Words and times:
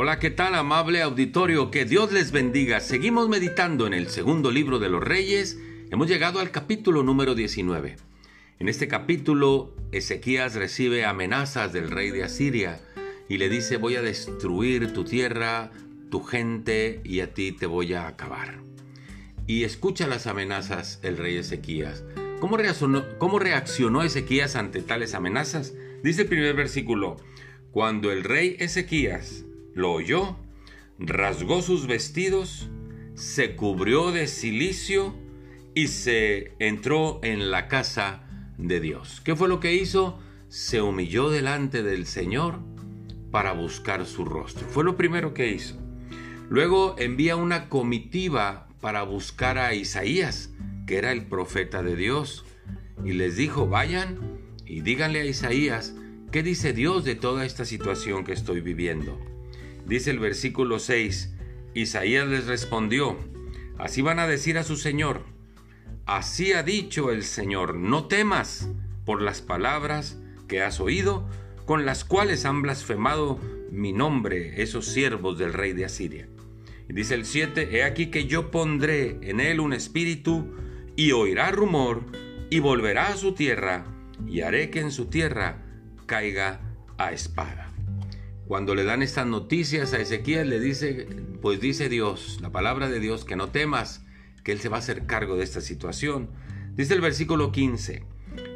Hola, 0.00 0.20
¿qué 0.20 0.30
tal 0.30 0.54
amable 0.54 1.02
auditorio? 1.02 1.72
Que 1.72 1.84
Dios 1.84 2.12
les 2.12 2.30
bendiga. 2.30 2.78
Seguimos 2.78 3.28
meditando 3.28 3.84
en 3.84 3.94
el 3.94 4.10
segundo 4.10 4.52
libro 4.52 4.78
de 4.78 4.88
los 4.88 5.02
Reyes. 5.02 5.58
Hemos 5.90 6.06
llegado 6.06 6.38
al 6.38 6.52
capítulo 6.52 7.02
número 7.02 7.34
19. 7.34 7.96
En 8.60 8.68
este 8.68 8.86
capítulo, 8.86 9.74
Ezequías 9.90 10.54
recibe 10.54 11.04
amenazas 11.04 11.72
del 11.72 11.90
rey 11.90 12.12
de 12.12 12.22
Asiria 12.22 12.78
y 13.28 13.38
le 13.38 13.48
dice, 13.48 13.76
voy 13.76 13.96
a 13.96 14.00
destruir 14.00 14.92
tu 14.92 15.02
tierra, 15.02 15.72
tu 16.12 16.22
gente 16.22 17.00
y 17.02 17.18
a 17.18 17.34
ti 17.34 17.50
te 17.50 17.66
voy 17.66 17.94
a 17.94 18.06
acabar. 18.06 18.60
Y 19.48 19.64
escucha 19.64 20.06
las 20.06 20.28
amenazas 20.28 21.00
el 21.02 21.16
rey 21.16 21.38
Ezequías. 21.38 22.04
¿Cómo 22.38 22.56
reaccionó, 22.56 23.04
¿Cómo 23.18 23.40
reaccionó 23.40 24.04
Ezequías 24.04 24.54
ante 24.54 24.80
tales 24.80 25.14
amenazas? 25.14 25.74
Dice 26.04 26.22
el 26.22 26.28
primer 26.28 26.54
versículo, 26.54 27.16
cuando 27.72 28.12
el 28.12 28.22
rey 28.22 28.54
Ezequías 28.60 29.44
lo 29.78 29.92
oyó, 29.92 30.36
rasgó 30.98 31.62
sus 31.62 31.86
vestidos, 31.86 32.68
se 33.14 33.54
cubrió 33.54 34.10
de 34.10 34.26
silicio 34.26 35.14
y 35.72 35.86
se 35.86 36.52
entró 36.58 37.20
en 37.22 37.52
la 37.52 37.68
casa 37.68 38.24
de 38.58 38.80
Dios. 38.80 39.22
¿Qué 39.24 39.36
fue 39.36 39.48
lo 39.48 39.60
que 39.60 39.74
hizo? 39.74 40.18
Se 40.48 40.82
humilló 40.82 41.30
delante 41.30 41.84
del 41.84 42.06
Señor 42.06 42.58
para 43.30 43.52
buscar 43.52 44.04
su 44.04 44.24
rostro. 44.24 44.66
Fue 44.66 44.82
lo 44.82 44.96
primero 44.96 45.32
que 45.32 45.52
hizo. 45.52 45.76
Luego 46.48 46.96
envía 46.98 47.36
una 47.36 47.68
comitiva 47.68 48.66
para 48.80 49.04
buscar 49.04 49.58
a 49.58 49.74
Isaías, 49.74 50.50
que 50.88 50.96
era 50.96 51.12
el 51.12 51.26
profeta 51.26 51.84
de 51.84 51.94
Dios, 51.94 52.44
y 53.04 53.12
les 53.12 53.36
dijo, 53.36 53.68
vayan 53.68 54.18
y 54.66 54.80
díganle 54.80 55.20
a 55.20 55.24
Isaías, 55.24 55.94
¿qué 56.32 56.42
dice 56.42 56.72
Dios 56.72 57.04
de 57.04 57.14
toda 57.14 57.46
esta 57.46 57.64
situación 57.64 58.24
que 58.24 58.32
estoy 58.32 58.60
viviendo? 58.60 59.37
Dice 59.88 60.10
el 60.10 60.18
versículo 60.18 60.78
6, 60.78 61.34
Isaías 61.72 62.28
les 62.28 62.46
respondió, 62.46 63.16
así 63.78 64.02
van 64.02 64.18
a 64.18 64.26
decir 64.26 64.58
a 64.58 64.62
su 64.62 64.76
Señor, 64.76 65.24
así 66.04 66.52
ha 66.52 66.62
dicho 66.62 67.10
el 67.10 67.24
Señor, 67.24 67.74
no 67.74 68.06
temas 68.06 68.70
por 69.06 69.22
las 69.22 69.40
palabras 69.40 70.18
que 70.46 70.62
has 70.62 70.78
oído, 70.80 71.26
con 71.64 71.86
las 71.86 72.04
cuales 72.04 72.44
han 72.44 72.60
blasfemado 72.60 73.40
mi 73.70 73.94
nombre 73.94 74.62
esos 74.62 74.86
siervos 74.86 75.38
del 75.38 75.54
rey 75.54 75.72
de 75.72 75.86
Asiria. 75.86 76.28
Dice 76.88 77.14
el 77.14 77.24
7, 77.24 77.76
he 77.76 77.82
aquí 77.82 78.06
que 78.06 78.26
yo 78.26 78.50
pondré 78.50 79.18
en 79.22 79.40
él 79.40 79.60
un 79.60 79.72
espíritu 79.72 80.54
y 80.96 81.12
oirá 81.12 81.50
rumor 81.50 82.04
y 82.50 82.58
volverá 82.58 83.08
a 83.08 83.16
su 83.16 83.32
tierra 83.32 83.86
y 84.26 84.40
haré 84.40 84.68
que 84.68 84.80
en 84.80 84.90
su 84.90 85.06
tierra 85.06 85.64
caiga 86.06 86.60
a 86.96 87.12
espada. 87.12 87.67
Cuando 88.48 88.74
le 88.74 88.84
dan 88.84 89.02
estas 89.02 89.26
noticias 89.26 89.92
a 89.92 90.00
Ezequiel 90.00 90.48
le 90.48 90.58
dice, 90.58 91.06
pues 91.42 91.60
dice 91.60 91.90
Dios, 91.90 92.38
la 92.40 92.50
palabra 92.50 92.88
de 92.88 92.98
Dios, 92.98 93.26
que 93.26 93.36
no 93.36 93.50
temas, 93.50 94.06
que 94.42 94.52
él 94.52 94.60
se 94.60 94.70
va 94.70 94.76
a 94.76 94.78
hacer 94.78 95.04
cargo 95.04 95.36
de 95.36 95.44
esta 95.44 95.60
situación. 95.60 96.30
Dice 96.74 96.94
el 96.94 97.02
versículo 97.02 97.52
15, 97.52 98.04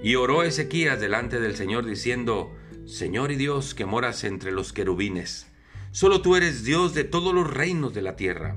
y 0.03 0.15
oró 0.15 0.45
Ezequías 0.45 0.99
delante 0.99 1.41
del 1.41 1.57
Señor 1.57 1.85
diciendo, 1.85 2.51
Señor 2.87 3.33
y 3.33 3.37
Dios 3.37 3.75
que 3.75 3.85
moras 3.85 4.25
entre 4.25 4.51
los 4.51 4.73
querubines, 4.73 5.47
solo 5.91 6.23
tú 6.23 6.37
eres 6.37 6.65
Dios 6.65 6.95
de 6.95 7.05
todos 7.05 7.35
los 7.35 7.53
reinos 7.53 7.93
de 7.93 8.01
la 8.01 8.17
tierra. 8.17 8.57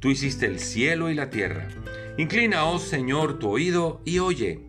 Tú 0.00 0.10
hiciste 0.10 0.44
el 0.44 0.60
cielo 0.60 1.08
y 1.08 1.14
la 1.14 1.30
tierra. 1.30 1.66
Inclina, 2.18 2.66
oh 2.66 2.78
Señor, 2.78 3.38
tu 3.38 3.48
oído 3.48 4.02
y 4.04 4.18
oye. 4.18 4.60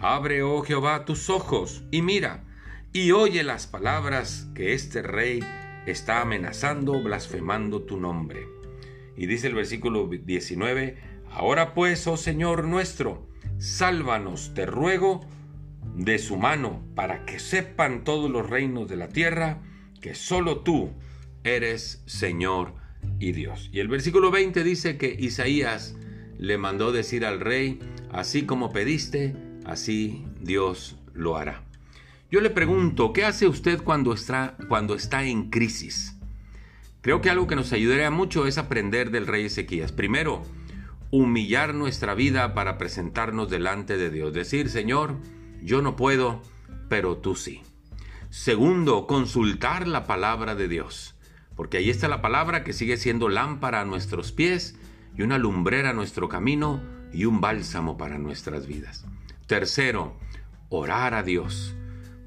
Abre, 0.00 0.42
oh 0.42 0.60
Jehová, 0.60 1.06
tus 1.06 1.30
ojos 1.30 1.82
y 1.90 2.02
mira, 2.02 2.44
y 2.92 3.12
oye 3.12 3.42
las 3.42 3.66
palabras 3.66 4.48
que 4.54 4.74
este 4.74 5.00
rey 5.00 5.40
está 5.86 6.20
amenazando, 6.20 7.02
blasfemando 7.02 7.82
tu 7.82 7.98
nombre. 7.98 8.46
Y 9.16 9.26
dice 9.26 9.48
el 9.48 9.54
versículo 9.54 10.08
19, 10.08 10.96
Ahora 11.30 11.74
pues, 11.74 12.06
oh 12.06 12.16
Señor 12.16 12.64
nuestro, 12.64 13.26
sálvanos, 13.58 14.52
te 14.54 14.66
ruego, 14.66 15.20
de 15.96 16.18
su 16.18 16.36
mano, 16.36 16.82
para 16.94 17.24
que 17.26 17.38
sepan 17.38 18.04
todos 18.04 18.30
los 18.30 18.48
reinos 18.48 18.88
de 18.88 18.96
la 18.96 19.08
tierra 19.08 19.62
que 20.00 20.14
solo 20.14 20.60
tú 20.60 20.90
eres 21.44 22.02
Señor 22.06 22.74
y 23.18 23.32
Dios. 23.32 23.70
Y 23.72 23.80
el 23.80 23.88
versículo 23.88 24.30
20 24.30 24.64
dice 24.64 24.96
que 24.96 25.14
Isaías 25.18 25.96
le 26.38 26.58
mandó 26.58 26.92
decir 26.92 27.24
al 27.24 27.40
rey, 27.40 27.78
así 28.10 28.42
como 28.42 28.72
pediste, 28.72 29.34
así 29.64 30.24
Dios 30.40 30.98
lo 31.14 31.36
hará. 31.36 31.64
Yo 32.32 32.40
le 32.40 32.48
pregunto, 32.48 33.12
¿qué 33.12 33.26
hace 33.26 33.46
usted 33.46 33.82
cuando 33.82 34.14
está, 34.14 34.56
cuando 34.66 34.94
está 34.94 35.22
en 35.22 35.50
crisis? 35.50 36.16
Creo 37.02 37.20
que 37.20 37.28
algo 37.28 37.46
que 37.46 37.56
nos 37.56 37.74
ayudaría 37.74 38.10
mucho 38.10 38.46
es 38.46 38.56
aprender 38.56 39.10
del 39.10 39.26
rey 39.26 39.44
Ezequías. 39.44 39.92
Primero, 39.92 40.42
humillar 41.10 41.74
nuestra 41.74 42.14
vida 42.14 42.54
para 42.54 42.78
presentarnos 42.78 43.50
delante 43.50 43.98
de 43.98 44.08
Dios. 44.08 44.32
Decir, 44.32 44.70
Señor, 44.70 45.18
yo 45.62 45.82
no 45.82 45.94
puedo, 45.94 46.42
pero 46.88 47.18
tú 47.18 47.36
sí. 47.36 47.60
Segundo, 48.30 49.06
consultar 49.06 49.86
la 49.86 50.06
palabra 50.06 50.54
de 50.54 50.68
Dios, 50.68 51.14
porque 51.54 51.76
ahí 51.76 51.90
está 51.90 52.08
la 52.08 52.22
palabra 52.22 52.64
que 52.64 52.72
sigue 52.72 52.96
siendo 52.96 53.28
lámpara 53.28 53.82
a 53.82 53.84
nuestros 53.84 54.32
pies 54.32 54.78
y 55.14 55.20
una 55.20 55.36
lumbrera 55.36 55.90
a 55.90 55.92
nuestro 55.92 56.30
camino 56.30 56.80
y 57.12 57.26
un 57.26 57.42
bálsamo 57.42 57.98
para 57.98 58.16
nuestras 58.16 58.66
vidas. 58.66 59.04
Tercero, 59.46 60.16
orar 60.70 61.12
a 61.12 61.22
Dios, 61.22 61.76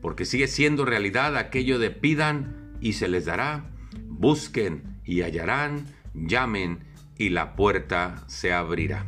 porque 0.06 0.26
sigue 0.26 0.48
siendo 0.48 0.86
realidad 0.86 1.36
aquello 1.36 1.80
de 1.80 1.90
pidan 1.90 2.78
y 2.80 2.94
se 2.94 3.08
les 3.08 3.26
dará, 3.26 3.72
busquen 4.04 5.00
y 5.04 5.24
hallarán, 5.24 5.88
llamen 6.14 6.84
y 7.18 7.30
la 7.30 7.56
puerta 7.56 8.24
se 8.28 8.54
abrirá. 8.54 9.08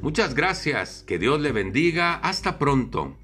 Muchas 0.00 0.36
gracias, 0.36 1.02
que 1.04 1.18
Dios 1.18 1.40
le 1.40 1.50
bendiga, 1.50 2.14
hasta 2.14 2.56
pronto. 2.56 3.16